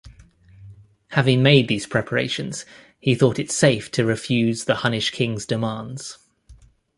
Having 1.09 1.43
made 1.43 1.67
these 1.67 1.85
preparations, 1.85 2.65
he 2.99 3.13
thought 3.13 3.37
it 3.37 3.51
safe 3.51 3.91
to 3.91 4.03
refuse 4.03 4.63
the 4.65 4.77
Hunnish 4.77 5.11
kings' 5.11 5.45
demands. 5.45 6.17